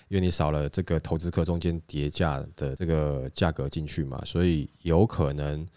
[0.07, 5.67] 因为你少了这个投资客中间叠价的这个价格进去嘛，所以有可能。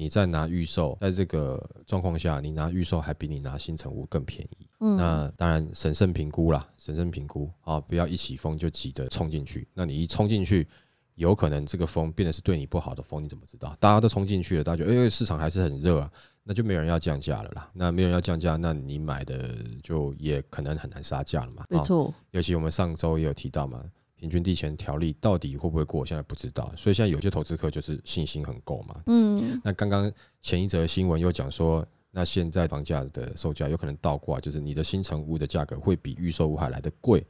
[0.00, 4.67] 你在拿预售，在这个状况下，你拿预售还比你拿新城屋更便宜。
[4.80, 9.66] 嗯，那当然审慎评估啦，审慎评估啊，不要一起风就急着冲进去。
[9.74, 10.66] 那你一冲进去，
[11.14, 13.76] 有可能这个风变得是对你不好的风，你怎么知道？
[13.80, 16.10] 大家都冲进去了，大家觉得因为市场还是很热啊，
[16.44, 17.70] 那就没有人要降价了啦。
[17.72, 21.64] 那没有人要降价，那你买的就也可能很难杀价了嘛。
[21.68, 23.82] 没错，尤其我们上周也有提到嘛。
[24.20, 26.04] 平均地权条例到底会不会过？
[26.04, 29.00] 现在不知道，所以现在有些投资客就是信心很够嘛。
[29.06, 30.10] 嗯，那刚刚
[30.42, 37.24] 前一则新闻又讲说，那现在房价的售价有可能倒挂，就是你的新城屋的价格会比预售屋还来的贵。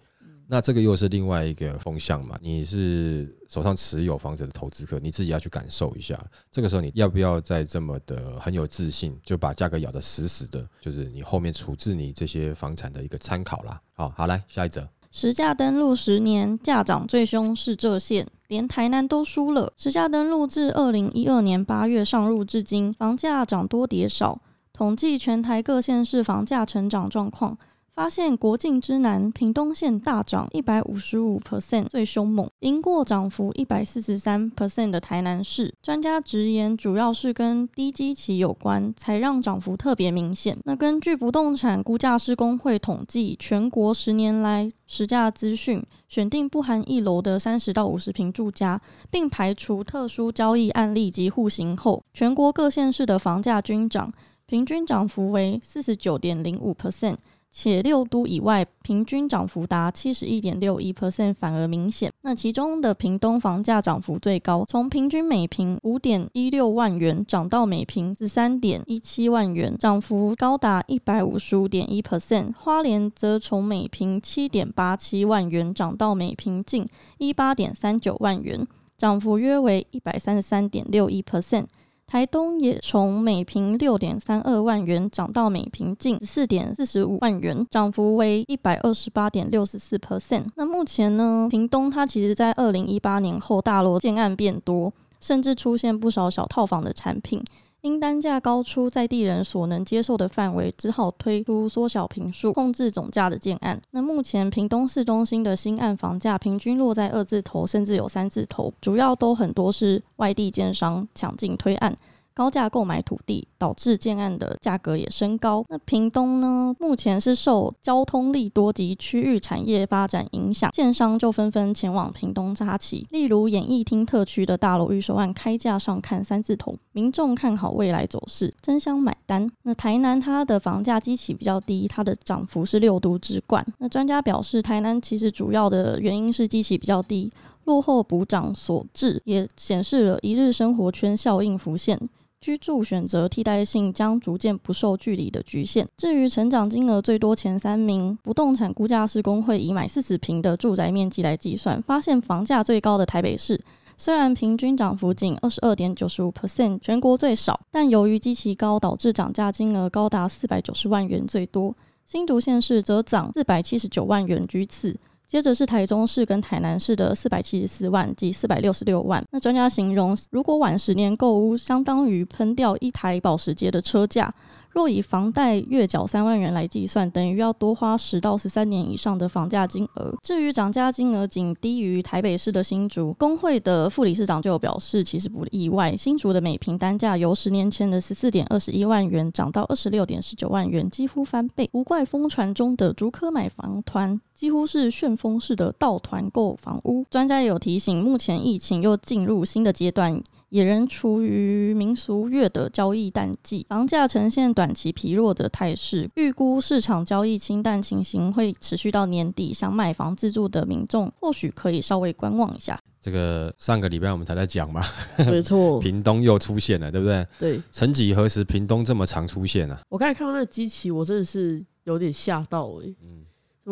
[0.50, 2.38] 那这个又是另外一个风向嘛？
[2.40, 6.18] 你是手上持有房子的投资客，你自己要去感受一下。
[6.50, 10.66] 这个时候你要不要再这么的很有自信，就把价格咬得死死的？
[10.80, 13.78] 就是你后面处置你这些房产的一个参考啦。
[13.92, 19.70] 好好来下一则，实价登录十年价涨最凶是这县，连台南都输了。
[19.76, 24.40] 实价登录自二零一二年八月上路至今，房价涨多跌少。
[24.78, 27.58] 统计全台各县市房价成长状况，
[27.96, 35.74] 发现国境之南屏东县大涨一百五十五 percent 最凶猛，赢过涨幅一百四十三 percent 的台南市。
[35.82, 40.56] 专家直言，主要是跟低基期有关，才让涨幅特别明显。
[40.62, 54.12] 那根据不动产估价师工会统计，全国十年来实价资讯，选定不含一楼的三十到五十平住家，并排除特殊交易案例及户型后，全国各县市的房价均涨。
[54.48, 57.16] 平均涨幅为四十九点零五 percent，
[57.50, 62.10] 且六都以外平均涨幅达七十一点六一 percent，反而明显。
[62.22, 72.54] 那其中的屏东房价涨幅最高，从平均每平五点一六万元涨到每平十三点一七万元，涨幅高达一百五十五点一 percent。
[72.56, 81.66] 花莲则从每平七点八七万元涨到每平近一八点三九万元，涨幅约为一百三十三点六一 percent。
[82.08, 90.46] 台东也从每平六点三二万元涨到每平近四点四十五万元，涨幅为一百二十八点六十四 percent。
[90.56, 94.90] 那目前呢，屏东它其实在二零一八年后大楼建案变多，
[95.20, 97.44] 甚至出现不少小套房的产品。
[97.82, 103.80] 因单价高出在地人所能接受的范围，只好推出缩小平数、控制总价的建案。
[103.92, 111.94] 那目前屏东市中心的新案房价平均落在二字头，甚至有三字头，主要都很多是外地建商抢进推案。
[112.38, 115.64] 高价购买土地，导致建案的价格也升高。
[115.68, 116.72] 那屏东呢？
[116.78, 123.04] 目前是受交通利多及区域产业发展影响，建商就纷纷前往屏东扎旗。
[123.10, 129.50] 例如演艺厅特区的大楼预售案开价上看三字头，民众看好未来走势，争相买单。
[129.64, 133.66] 那台南它的房价基期比较低，它的涨幅是六都之冠。
[133.78, 137.32] 那专家表示，台南其实主要的原因是基期比较低，
[137.64, 141.98] 落后补涨所致，也显示了一日生活圈效应浮现。
[142.40, 145.86] 居住选择替代性将逐渐不受距离的局限。
[145.96, 153.60] 至于成长金额最多前三名，不动产估价师工会以买四十平的住宅面积来计算，发现房价最高的台北市，
[153.96, 161.74] 虽然平均涨幅仅二十二点九十五 percent，全国最少，但由于基期高，导致涨价金额高达四百九十万元最多。
[162.06, 164.96] 新竹县市则涨四百七十九万元居次。
[165.28, 169.22] 接着是台中市跟台南市的四百七十四万及四百六十六万。
[169.30, 174.32] 那专家形容，如果晚十年购屋，相当于喷掉一台保时捷的车价。
[174.70, 180.14] 若以房贷月缴三万元来计算，等于要多花十到十三年以上的房价金额。
[180.22, 185.96] 至于涨价金额仅低于台北市的新竹，工会的副理事长就有表示，其实不意外。
[185.96, 191.68] 新竹的每平单价由十年前的十四点二十一万元涨到二十六点十九万元，几乎翻倍。
[191.72, 197.04] 无怪疯传中的竹科买房团几乎是旋风式的倒团购房屋。
[197.10, 200.22] 专家也有提醒，目前疫情又进入新的阶段。
[200.50, 209.52] 也仍处于民俗月的交易淡季，房价呈现短期疲弱的态势，预估市场交易清淡情形会持续到年底。
[209.52, 212.78] 想买房自住的民众，或许可以稍微观望一下。
[213.00, 214.82] 这个上个礼拜我们才在讲嘛，
[215.18, 217.26] 没错， 屏东又出现了，对不对？
[217.38, 219.80] 对，曾几何时，屏东这么常出现啊？
[219.88, 222.86] 我刚才看到那个机器，我真的是有点吓到哎。
[223.02, 223.24] 嗯。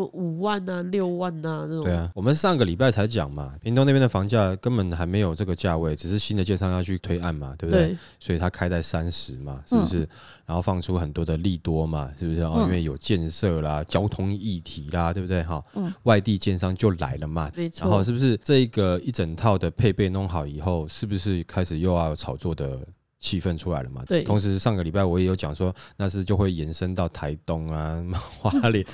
[0.04, 1.84] 五万呐，六万呐，这种。
[1.84, 7.96] 对啊，我们上个礼拜才讲嘛，屏东那边的房价根本还没有这个价位，只是新的建商要去推案嘛，对不对？
[8.18, 10.08] 所以它开在三十嘛，是不是？
[10.44, 12.42] 然后放出很多的利多嘛，是不是？
[12.42, 15.42] 哦，因为有建设啦、交通议题啦，对不对？
[15.42, 17.82] 哈，嗯，外地建商就来了嘛，没错。
[17.82, 22.78] 然后是不是这一个一整套的配备弄好以后，是不是开始又要炒作的
[23.18, 24.04] 气氛出来了嘛？
[24.06, 24.22] 对。
[24.22, 28.04] 同时上个礼拜我也有讲说，那是就会延伸到台东啊、
[28.38, 28.86] 花莲。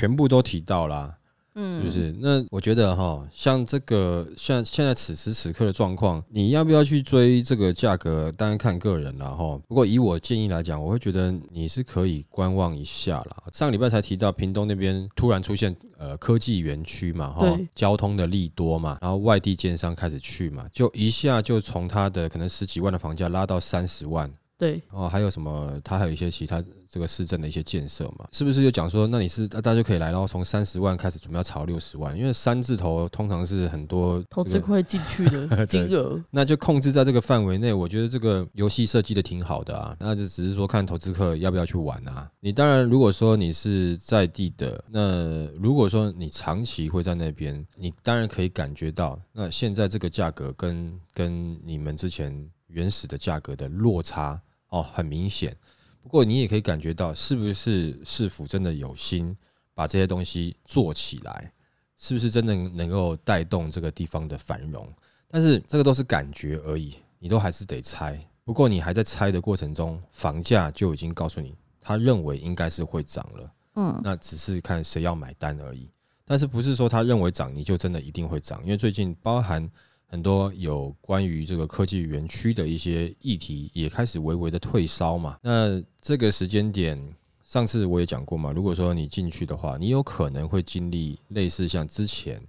[0.00, 1.14] 全部都提到啦。
[1.52, 2.14] 是不是？
[2.20, 8.32] 那我觉得哈，像这个像现在此时此刻的状况，你要不要去追这个价格？
[8.32, 9.60] 当然看个人了哈。
[9.68, 13.42] 不过以我建议来讲，我会觉得你是可以观望一下啦。
[13.52, 24.32] 上个礼拜才提到屏东那边突然出现呃科技园区嘛，哈，交通的利多嘛，然后外地建商开始去嘛，就一下就从他的可能十几万的房价拉到三十万。
[24.60, 25.80] 对，哦，还有什么？
[25.82, 28.28] 它还有一些其他这个市政的一些建设嘛？
[28.30, 32.14] 是不是就讲说，那你是大家就可以来，然后从三十万开始准备要炒六十万？
[32.14, 37.72] 因为三字头通常是很多投资会进去的 金额，那就控制在这个范围内。
[37.72, 42.30] 我觉得这个游戏设计的挺好的啊，那就只是说看投资客要不要去玩啊。
[42.40, 54.38] 你当然如果说你是在地的，那如果说你长期会在那边，你当然可以感觉到，那现在这个价格跟跟你们之前原始的价格的落差。
[54.70, 55.56] 哦，很明显。
[56.02, 59.36] 不过你也可以感觉到，是不是市府真的有心
[59.74, 61.52] 把这些东西做起来？
[61.98, 64.90] 是不是真的能够带动这个地方的繁荣？
[65.28, 68.18] 但是这个都是感觉而已，你都还是得猜。
[68.44, 73.52] 不过你还在猜的过程中，房价就已经告诉你，他认为应该是会涨了。
[73.74, 75.90] 嗯，那只是看谁要买单而已。
[76.24, 78.62] 但是不是说他认为涨，你就真的一定会涨？
[78.62, 79.70] 因为最近包含。
[80.10, 85.38] 很多有关于这个科技园区的一些议题也开始微微的退烧嘛。
[85.40, 86.98] 那这个时间点，
[87.44, 88.50] 上次我也讲过嘛。
[88.50, 92.42] 如果说你进去的话，你有可能会经历类似像之前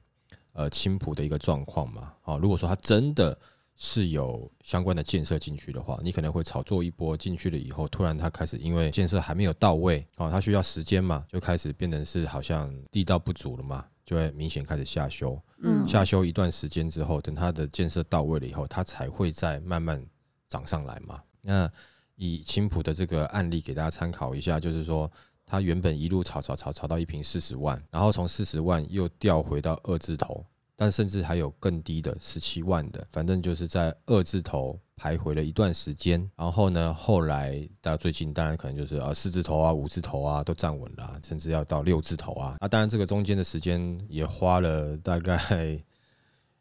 [0.53, 2.11] 呃青浦的一个状况嘛。
[2.23, 3.37] 啊，如果说它真的
[3.75, 13.85] 是有相关的建设进去的话，你可能会炒作一波进去了以后，突然它开始因为建设还没有到位啊，它需要时间嘛，就开始变成是好像地道不足了嘛。
[14.11, 20.05] 就会明显开始下修，嗯，下修一段时间之后，等它的建设到位了以后，它才会再慢慢
[20.49, 21.21] 涨上来嘛。
[21.41, 21.71] 那
[22.17, 25.09] 以青浦的这个案例给大家参考一下，就是说
[25.45, 30.45] 它原本一路炒炒炒炒到一瓶四十万，然后从四十万又掉回到二字头。
[30.75, 42.55] 但甚至还有更低的十七万的，反正就是在二字头徘徊了一段时间，然后呢，后来到最近当然可能就是啊四字头啊五字头啊都站稳了，甚至要到六字头啊。
[42.61, 45.83] 那当然这个中间的时间也花了大概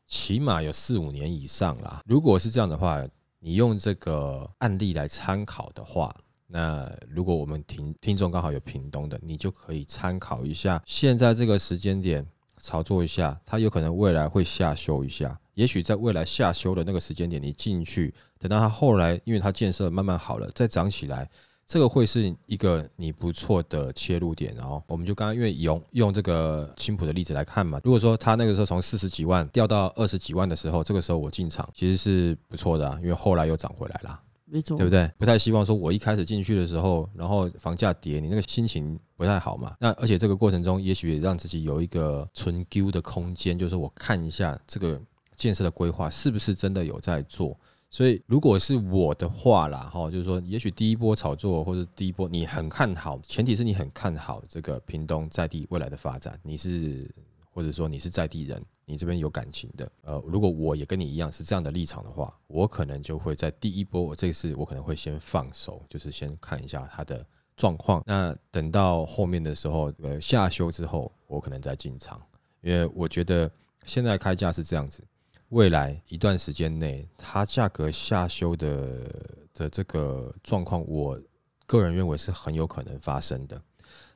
[0.06, 2.00] 起码有四五年以上啦。
[2.06, 3.06] 如果是这样的话，
[3.40, 6.14] 你用这个案例来参考的话，
[6.46, 12.26] 那如果我们听听众刚好有屏东的，你就可以参考一下现在这个时间点。
[12.60, 21.28] 操作一下，它有可能未来会下修一下，也许在未来下修的那个时间点，你进去，等到它后来，因为它建设慢慢好了，再涨起来，
[21.66, 24.54] 这个会是一个你不错的切入点。
[24.54, 34.20] 然后，我们就刚刚因为用用这个青浦的例子来看嘛，如果说它那个时候从四十几万掉到二十几万的时候，这个时候我进场其实是不错的，因为后来又涨回来了。
[34.50, 35.10] 对不对？
[35.16, 39.76] 不太希望说，我一开始进去的时候，然后房价跌，你那个心情不太好嘛。
[39.78, 45.00] 那而且这个过程中，也许让自己有一个存丢的空间，就是我看一下这个
[45.36, 47.56] 建设的规划是不是真的有在做。
[47.92, 57.08] 所以如果是我的话啦，哈，就是说，也许第一波炒作或者第一波你很看好，前提是你很看好这个屏东在地未来的发展，你是
[57.52, 58.62] 或者说你是在地人。
[58.90, 67.24] 你这边有感情的，呃，如果我也跟你一样是这样的立场的话，我可能就会在第一波，我这次我可能会先放手，就是先看一下它的
[67.56, 68.02] 状况。
[68.04, 72.20] 那等到后面的时候，呃，下修之后，我可能再进场，
[72.62, 73.48] 因为我觉得
[73.84, 75.04] 现在开价是这样子，
[75.50, 81.16] 未来一段时间内它价格下修的的这个状况，我
[81.64, 83.62] 个人认为是很有可能发生的。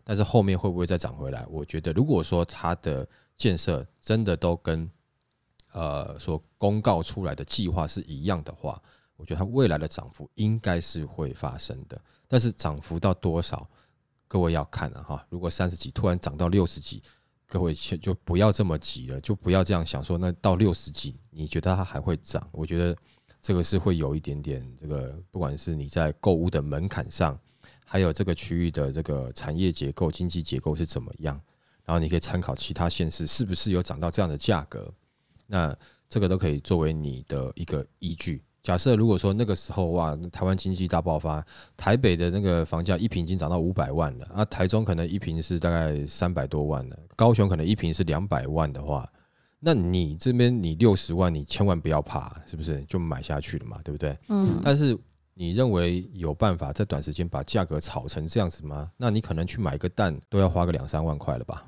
[0.07, 1.47] 但是后面会不会再涨回来？
[1.49, 4.91] 我觉得如果说它的建设真的都跟
[5.73, 8.81] 呃所公告出来的计划是一样的话，
[9.17, 12.01] 我觉得它未来的涨幅应该是会发生的。
[12.27, 13.69] 但是涨幅到多少，
[14.27, 15.25] 各位要看了哈。
[15.29, 17.03] 如果三十几突然涨到六十几，
[17.47, 22.49] 各位就不要这么急了，就不要这样想说那到六十几，你觉得它还会涨？
[22.51, 22.97] 我觉得
[23.41, 27.39] 这个是会有一点点这个，不管是你在购物的门槛上，
[27.85, 31.41] 还有这个区域的这个产业结构、经济结构是怎么样。
[31.85, 34.93] 然后你可以参考其他县市是不是有涨到这样的价格，
[35.47, 35.77] 那
[36.09, 38.43] 这个都可以作为你的一个依据。
[38.63, 41.45] 假设如果说那个时候哇，台湾经济大爆发，
[41.77, 49.07] 台北的那个房价一平已经涨到五百万了，啊，台中可能一平是大概三百多万了，高雄可能一平是两百万的话，
[49.61, 53.79] 那你这边你六十万，你千万不要怕，是不是就买下去了嘛？
[53.85, 54.19] 对不对？
[54.29, 54.59] 嗯。
[54.63, 54.99] 但是
[55.35, 58.91] 你认为有办法在短时间把价格炒成这样子吗？
[58.97, 61.67] 那你可能去买个蛋都要花个两三万块了吧？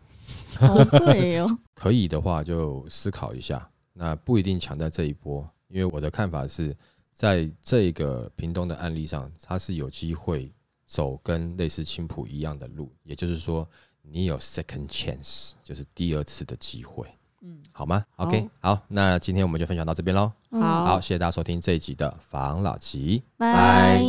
[0.58, 1.58] 好贵哦！
[1.74, 6.74] 可以的话就思考一下，那不一定抢在这一波，因为我的看法是
[7.12, 10.52] 在这个屏东的案例上，它是有机会
[10.86, 13.68] 走跟类似青浦一样的路，也就是说
[14.02, 17.06] 你有 second chance，就是第二次的机会，
[17.42, 20.32] 嗯，好吗？OK，好，那今天我们就分享到这边喽。
[20.52, 24.02] 好，好，谢谢大家收听这一集的防老吉，拜。